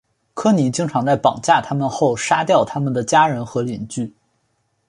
[0.33, 4.11] 科尼经常在绑架他们后杀掉他们的家人和邻居。